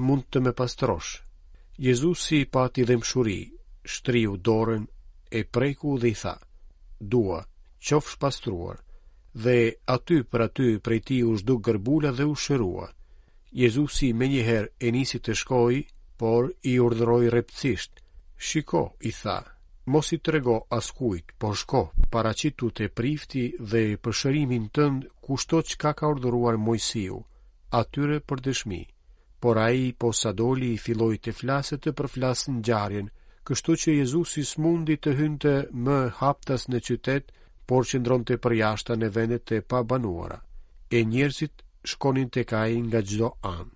mund 0.00 0.24
të 0.32 0.40
me 0.44 0.54
pastroshë, 0.62 1.26
Jezusi 1.78 2.46
pati 2.50 2.82
dhe 2.84 2.96
mshuri, 2.98 3.36
shtriu 3.92 4.32
dorën, 4.46 4.82
e 5.38 5.44
preku 5.54 5.90
dhe 6.02 6.08
i 6.08 6.16
tha, 6.22 6.32
dua, 7.12 7.38
qofsh 7.88 8.14
pastruar, 8.24 8.78
dhe 9.44 9.58
aty 9.94 10.16
për 10.30 10.40
aty 10.46 10.66
prej 10.84 10.98
ti 11.10 11.16
u 11.28 11.36
shdu 11.38 11.54
gërbula 11.68 12.10
dhe 12.18 12.26
u 12.32 12.34
shërua. 12.44 12.86
Jezusi 13.62 14.08
me 14.18 14.26
njëher 14.34 14.64
e 14.86 14.90
nisi 14.96 15.18
të 15.22 15.32
shkoj, 15.42 15.76
por 16.20 16.50
i 16.70 16.74
urdhëroi 16.86 17.30
repcisht, 17.36 18.02
shiko, 18.48 18.82
i 19.10 19.14
tha, 19.22 19.38
mos 19.92 20.10
i 20.16 20.18
trego 20.28 20.58
askujt, 20.80 21.30
por 21.40 21.54
shko, 21.62 21.82
para 22.14 22.34
qitu 22.40 22.72
të 22.74 22.90
prifti 22.98 23.44
dhe 23.70 23.84
përshërimin 24.04 24.66
tënd 24.76 25.06
kushto 25.26 25.62
qka 25.70 25.94
ka 26.00 26.10
urdhëruar 26.14 26.58
mojësiu, 26.66 27.22
atyre 27.82 28.24
për 28.28 28.48
dëshmi 28.48 28.82
por 29.38 29.56
a 29.58 29.70
i 29.70 29.92
po 29.94 30.10
sa 30.12 30.32
doli 30.34 30.72
i 30.74 30.82
filoj 30.84 31.16
të 31.24 31.32
flasët 31.40 31.84
të 31.86 31.92
përflas 32.00 32.46
në 32.50 32.60
gjarjen, 32.68 33.08
kështu 33.46 33.76
që 33.82 33.94
Jezusi 34.00 34.42
s'mundi 34.44 34.96
të 34.98 35.14
hynte 35.20 35.54
më 35.86 35.98
haptas 36.20 36.66
në 36.68 36.80
qytet, 36.88 37.24
por 37.68 37.86
që 37.88 38.00
ndronë 38.02 38.26
të 38.30 38.36
përjashta 38.46 38.94
në 38.98 39.10
vendet 39.14 39.44
të 39.48 39.60
pabanuara. 39.70 40.40
E 40.90 41.04
njerëzit 41.04 41.62
shkonin 41.92 42.30
të 42.32 42.44
kaj 42.50 42.70
nga 42.88 43.00
gjdo 43.08 43.30
anë. 43.56 43.74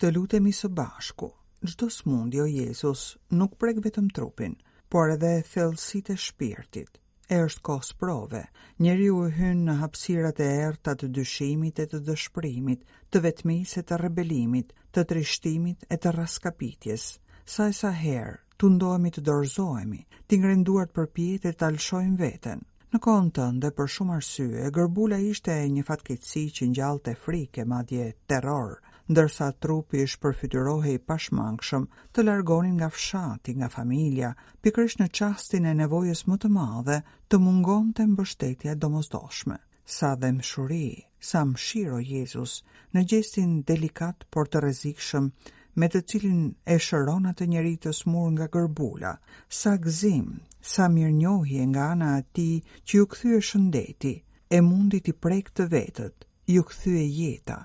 Të 0.00 0.10
lutemi 0.12 0.52
së 0.52 0.68
bashku, 0.68 1.30
gjdo 1.64 1.88
s'mundi 1.88 2.40
o 2.44 2.44
Jezus 2.50 3.08
nuk 3.32 3.54
prek 3.56 3.78
vetëm 3.86 4.10
trupin, 4.12 4.52
por 4.94 5.10
edhe 5.10 5.30
e 5.40 5.40
thellësit 5.42 6.08
e 6.12 6.14
shpirtit. 6.22 7.00
E 7.34 7.38
është 7.44 7.62
kohë 7.66 7.86
sprove, 7.88 8.42
njeri 8.84 9.08
u 9.10 9.24
hynë 9.26 9.64
në 9.66 9.74
hapsirat 9.80 10.38
e 10.44 10.46
erta 10.66 10.92
të 11.00 11.08
dyshimit 11.16 11.80
e 11.82 11.86
të 11.90 11.98
dëshprimit, 12.08 12.84
të 13.10 13.22
vetmis 13.24 13.72
e 13.80 13.82
të 13.88 13.98
rebelimit, 14.04 14.70
të 14.94 15.04
trishtimit 15.10 15.82
e 15.90 15.98
të 15.98 16.12
raskapitjes. 16.20 17.08
Sa 17.54 17.66
e 17.72 17.74
sa 17.80 17.90
herë, 18.04 18.36
të 18.54 18.70
ndohemi 18.76 19.10
të 19.16 19.24
dorzoemi, 19.26 20.04
të 20.30 20.38
ngrenduar 20.44 20.92
për 20.94 21.10
pjetë 21.16 21.50
e 21.50 21.56
të 21.58 21.66
alëshojmë 21.72 22.18
veten. 22.22 22.62
Në 22.94 23.02
kohën 23.02 23.32
dhe 23.64 23.74
për 23.74 23.90
shumë 23.96 24.18
arsye, 24.20 24.70
gërbula 24.78 25.18
ishte 25.32 25.58
një 25.74 25.82
fatkeqësi 25.90 26.46
që 26.56 26.70
ngjallte 26.70 27.18
frikë, 27.24 27.66
madje 27.74 28.12
terror 28.30 28.76
ndërsa 29.12 29.46
trupi 29.64 29.98
i 30.02 30.08
përfytyrohe 30.24 30.92
i 30.94 31.00
pashmangshëm 31.10 31.82
të 32.16 32.22
largonin 32.26 32.76
nga 32.78 32.88
fshati, 32.92 33.52
nga 33.60 33.68
familja, 33.74 34.30
pikrish 34.64 34.94
në 35.00 35.08
qastin 35.18 35.66
e 35.68 35.74
nevojës 35.80 36.22
më 36.28 36.36
të 36.44 36.48
madhe 36.56 36.96
të 37.28 37.40
mungon 37.46 37.90
të 37.98 38.06
mbështetja 38.12 38.74
domosdoshme. 38.84 39.58
Sa 39.96 40.14
dhe 40.22 40.30
mshuri, 40.38 40.86
sa 41.30 41.42
mshiro 41.50 41.98
Jezus, 42.12 42.54
në 42.94 43.00
gjestin 43.12 43.50
delikat 43.72 44.24
por 44.32 44.48
të 44.48 44.62
rezikshëm, 44.64 45.28
me 45.76 45.86
të 45.92 46.00
cilin 46.10 46.40
e 46.64 46.78
shëronat 46.86 47.42
e 47.44 47.50
njeri 47.52 47.74
të 47.84 47.92
smur 48.00 48.30
nga 48.32 48.48
gërbula, 48.56 49.12
sa 49.60 49.76
gëzim, 49.84 50.40
sa 50.74 50.88
mirë 50.96 51.12
njohje 51.20 51.62
nga 51.74 51.90
ana 51.92 52.14
ati 52.22 52.48
që 52.86 52.96
ju 53.00 53.04
këthyë 53.14 53.42
shëndeti, 53.50 54.14
e 54.56 54.60
mundi 54.70 55.02
të 55.04 55.16
prek 55.24 55.52
të 55.58 55.68
vetët, 55.76 56.28
ju 56.54 56.62
këthyë 56.70 57.04
jeta, 57.18 57.58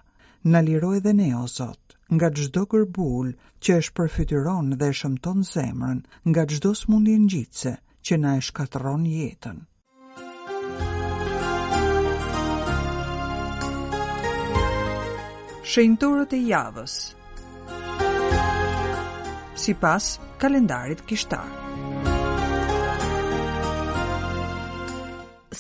në 0.46 0.62
liroj 0.66 1.00
dhe 1.04 1.14
ne, 1.14 1.32
o 1.36 1.48
Zot, 1.48 1.96
nga 2.16 2.30
gjdo 2.32 2.64
kërbul 2.72 3.34
që 3.64 3.76
është 3.82 3.96
përfytyron 4.00 4.72
dhe 4.80 4.92
shëmton 4.94 5.44
zemrën, 5.50 6.02
nga 6.30 6.46
gjdo 6.46 6.74
së 6.80 6.90
mundin 6.92 7.28
gjitëse 7.30 7.76
që 8.02 8.18
na 8.20 8.38
e 8.40 8.42
shkatron 8.42 9.06
jetën. 9.10 9.60
Shëjnëtorët 15.70 16.34
e 16.34 16.40
javës 16.50 16.94
Si 19.60 19.76
pas, 19.84 20.06
kalendarit 20.42 21.04
kishtarë 21.10 21.69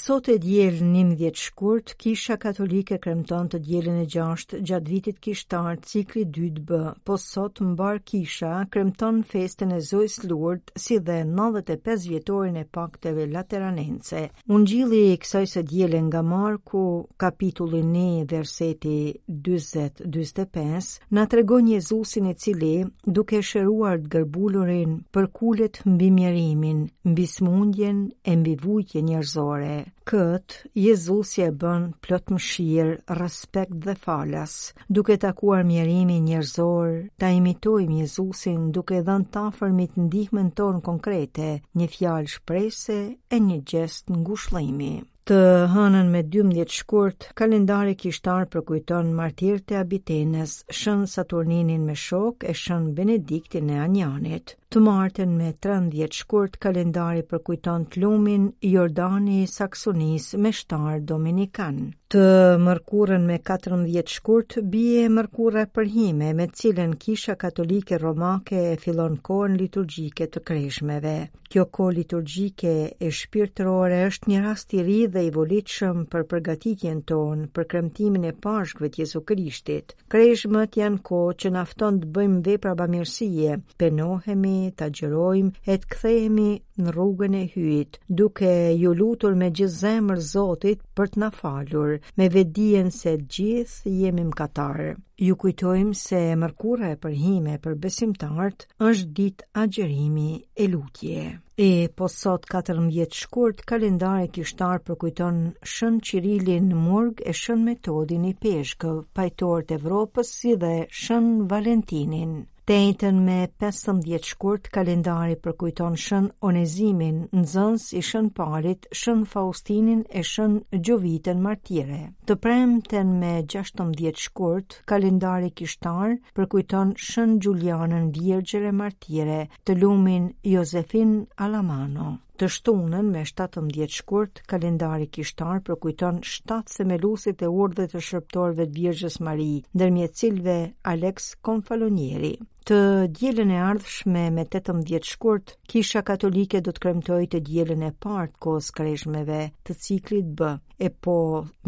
sot 0.09 0.25
e 0.33 0.37
djel 0.41 0.73
njim 0.81 1.11
vjetë 1.17 1.37
shkurt, 1.47 1.91
kisha 2.01 2.37
katolike 2.41 2.97
kremton 2.97 3.47
të 3.53 3.59
djelën 3.61 3.97
e 4.01 4.05
gjasht 4.09 4.55
gjatë 4.57 4.89
vitit 4.89 5.17
kishtar 5.21 5.75
cikli 5.85 6.23
2 6.37 6.57
bë, 6.65 6.79
po 7.05 7.17
sot 7.21 7.59
mbar 7.61 7.99
kisha 8.09 8.55
kremton 8.73 9.19
festën 9.33 9.75
e 9.75 9.77
zojës 9.89 10.15
lurt 10.31 10.73
si 10.75 10.97
dhe 10.99 11.19
95 11.29 12.07
vjetorin 12.09 12.57
e 12.57 12.65
pakteve 12.65 13.27
lateranense. 13.35 14.23
Unë 14.49 14.67
gjili 14.71 15.03
i 15.11 15.19
kësaj 15.21 15.45
se 15.53 15.63
djelën 15.75 16.01
nga 16.09 16.23
marku, 16.25 16.81
kapitulli 17.21 17.83
1, 17.83 18.25
verseti 18.33 18.95
20-25, 19.27 21.03
na 21.19 21.25
trego 21.29 21.59
Jezusin 21.61 22.31
e 22.33 22.33
cili 22.33 22.73
duke 23.05 23.43
shëruar 23.45 24.01
të 24.01 24.09
gërbulurin 24.17 24.97
për 25.13 25.29
kulet 25.37 25.79
mbi 25.85 26.09
mjerimin, 26.17 26.83
mbi 27.13 27.29
smundjen 27.37 28.03
e 28.25 28.35
mbi 28.41 28.57
vujtje 28.65 29.05
njërzore 29.11 29.77
këtë, 30.09 30.69
Jezusi 30.81 31.43
e 31.45 31.49
bën 31.61 31.83
plot 32.03 32.31
mëshirë, 32.33 32.93
respekt 33.19 33.75
dhe 33.85 33.93
falas, 34.05 34.55
duke 34.97 35.17
takuar 35.25 35.61
mjerimi 35.71 36.15
njerëzor, 36.25 36.95
ta 37.21 37.29
imitojmë 37.37 37.99
Jezusin 38.01 38.65
duke 38.77 39.03
dhënë 39.09 39.29
ta 39.35 39.43
fërmit 39.59 39.99
në 40.01 40.45
tonë 40.61 40.81
konkrete, 40.89 41.51
një 41.77 41.87
fjalë 41.97 42.33
shprese 42.35 42.97
e 43.29 43.39
një 43.49 43.57
gjest 43.71 44.09
në 44.09 44.21
gushlejmi. 44.31 44.91
Të 45.29 45.39
hënën 45.75 46.07
me 46.15 46.23
12 46.37 46.73
shkurt, 46.79 47.27
kalendari 47.39 47.93
kishtar 48.01 48.47
përkujton 48.53 49.13
martirë 49.19 49.63
të 49.69 49.75
abitenes, 49.83 50.57
shën 50.79 51.05
Saturninin 51.13 51.85
me 51.91 51.95
shok 52.07 52.49
e 52.49 52.55
shën 52.63 52.89
Benediktin 52.97 53.69
e 53.75 53.77
Anjanit. 53.85 54.55
Të 54.73 54.77
martën 54.85 55.31
me 55.37 55.47
13 55.65 56.11
shkurt 56.19 56.59
kalendari 56.65 57.23
për 57.29 57.39
kujton 57.47 57.87
të 57.93 58.03
lumin, 58.03 58.43
Jordani 58.73 59.39
Saksonis 59.53 60.27
me 60.45 60.51
shtar 60.59 60.99
Dominikan. 61.13 61.81
Të 62.13 62.21
mërkurën 62.65 63.25
me 63.29 63.35
14 63.47 64.11
shkurt, 64.13 64.55
bie 64.75 65.09
mërkurë 65.13 65.63
për 65.77 65.89
hime 65.95 66.29
me 66.39 66.47
cilën 66.61 66.93
kisha 67.03 67.35
katolike 67.43 67.97
romake 68.01 68.61
e 68.71 68.77
filon 68.83 69.17
kohën 69.29 69.57
liturgjike 69.61 70.27
të 70.33 70.41
kreshmeve. 70.49 71.15
Kjo 71.49 71.65
ko 71.77 71.89
liturgjike 71.97 72.73
e 72.97 73.11
shpirtërore 73.21 73.99
është 74.07 74.31
një 74.33 74.41
rast 74.45 74.73
i 74.77 74.83
ri 74.89 74.97
dhe 75.13 75.23
i 75.27 75.31
volitshëm 75.37 76.03
për 76.13 76.25
përgatitjen 76.33 77.01
tonë 77.13 77.49
për 77.57 77.69
kremtimin 77.73 78.25
e 78.31 78.35
pashkve 78.47 78.89
të 78.93 79.03
Jezu 79.03 79.23
Krishtit. 79.31 79.95
Kreshmet 80.15 80.77
janë 80.81 81.03
ko 81.11 81.21
që 81.43 81.53
nafton 81.59 82.01
të 82.03 82.11
bëjmë 82.17 82.41
vepra 82.49 82.75
bamirësie, 82.81 83.59
penohemi 83.81 84.58
të 84.79 84.87
gjërojmë 84.99 85.63
e 85.63 85.75
të 85.81 85.89
kthehemi 85.93 86.49
në 86.79 86.93
rrugën 86.95 87.35
e 87.39 87.43
hyjit, 87.53 87.97
duke 88.21 88.51
ju 88.81 88.93
lutur 88.99 89.35
me 89.41 89.49
gjithë 89.55 89.75
zemër 89.79 90.23
Zotit 90.29 90.81
për 90.97 91.11
të 91.13 91.21
na 91.23 91.29
falur, 91.35 91.93
me 92.19 92.27
vetdijen 92.33 92.89
se 92.95 93.13
gjithë 93.35 93.93
jemi 94.01 94.25
mëkatar. 94.29 94.81
Ju 95.19 95.35
kujtojmë 95.35 95.97
se 95.99 96.19
mërkura 96.39 96.93
e 96.93 96.97
përhime 97.03 97.57
për 97.63 97.73
besimtart 97.85 98.67
është 98.89 99.13
ditë 99.19 99.47
agjerimi 99.63 100.29
e 100.63 100.67
lutje. 100.71 101.25
E 101.59 101.71
po 101.97 102.07
sot 102.13 102.47
14 102.47 103.17
shkurt 103.23 103.65
kalendare 103.67 104.29
kishtar 104.31 104.79
përkujton 104.87 105.41
Shën 105.73 105.97
Qirilin 106.07 106.69
në 106.71 106.77
Murg 106.85 107.19
e 107.27 107.33
Shën 107.35 107.65
Metodin 107.67 108.23
i 108.31 108.31
Peshkëv, 108.45 109.01
pajtor 109.13 109.67
të 109.67 109.79
Evropës 109.81 110.31
si 110.39 110.55
dhe 110.63 110.73
Shën 111.01 111.27
Valentinin. 111.51 112.37
Të 112.69 113.09
me 113.19 113.35
15 113.61 114.19
shkurt, 114.31 114.67
kalendari 114.73 115.37
përkujton 115.45 115.95
shën 116.03 116.25
Onezimin, 116.49 117.15
nëzëns 117.39 117.85
i 117.99 118.01
shën 118.09 118.27
parit, 118.39 118.85
shën 118.99 119.23
Faustinin 119.31 120.03
e 120.19 120.21
shën 120.33 120.53
Gjovitën 120.89 121.41
martire. 121.47 122.03
Të 122.29 122.37
premten 122.45 123.15
me 123.23 123.33
16 123.55 124.21
shkurt, 124.27 124.77
kalendari 124.93 125.49
kishtar 125.61 126.13
përkujton 126.37 126.93
shën 127.09 127.35
Gjulianën 127.47 128.09
Vjergjere 128.19 128.75
martire, 128.85 129.39
të 129.65 129.79
lumin 129.81 130.29
Josefin 130.53 131.15
Alamano. 131.47 132.09
Të 132.39 132.47
shtunën 132.55 133.07
me 133.13 133.21
17 133.29 133.89
shkurt, 133.99 134.37
kalendari 134.51 135.07
kishtar 135.15 135.57
përkujton 135.69 136.19
7 136.33 136.59
themelusit 136.75 137.41
e 137.43 137.47
urdhve 137.63 137.87
të 137.93 138.03
shërptorve 138.09 138.67
të 138.69 138.77
Virgjës 138.77 139.17
Mari, 139.27 139.47
ndërmjet 139.79 140.15
cilve 140.21 140.55
Alex 140.91 141.25
Konfalonieri. 141.47 142.29
Të 142.69 142.77
dielën 143.17 143.51
e 143.55 143.57
ardhshme 143.71 144.21
me 144.37 144.45
18 144.53 145.09
shkurt, 145.15 145.51
Kisha 145.73 146.03
Katolike 146.11 146.61
do 146.67 146.71
të 146.77 146.83
kremtoj 146.85 147.19
të 147.33 147.41
dielën 147.49 147.83
e 147.89 147.91
partë 148.07 148.39
kohës 148.47 148.71
kreshmeve 148.79 149.41
të 149.67 149.75
ciklit 149.87 150.31
B, 150.43 150.53
e 150.87 150.89
po 151.07 151.17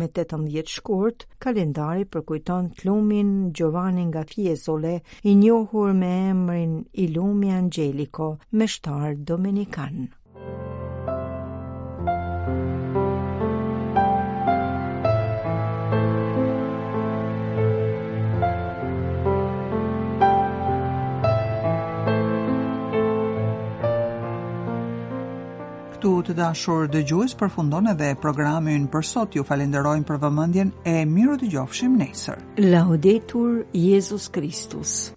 me 0.04 0.08
18 0.24 0.74
shkurt, 0.78 1.28
kalendari 1.48 2.08
përkujton 2.16 2.72
të 2.78 2.88
lumin 2.92 3.36
Gjovanin 3.60 4.08
nga 4.16 4.24
i 4.40 5.36
njohur 5.44 5.94
me 6.04 6.16
emrin 6.32 6.80
i 7.08 7.12
lumi 7.18 7.54
Angeliko 7.60 8.32
me 8.62 8.72
shtarë 8.78 9.16
Dominikanë. 9.36 10.08
të 26.32 26.38
dashur 26.38 26.86
dëgjues, 26.92 27.34
përfundon 27.40 27.90
edhe 27.92 28.12
programi 28.24 28.76
ynë 28.80 28.88
për 28.94 29.08
sot. 29.12 29.36
Ju 29.36 29.44
falenderojmë 29.50 30.08
për 30.12 30.22
vëmendjen 30.24 30.72
e 30.88 30.96
mirë 31.16 31.40
të 31.44 31.52
gjofshim 31.58 32.00
nesër. 32.00 32.44
Laudetur 32.72 33.64
Jezus 33.88 34.32
Kristus. 34.32 35.12